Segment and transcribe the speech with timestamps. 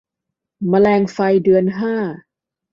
[0.69, 1.93] แมลงไฟเดือนห้า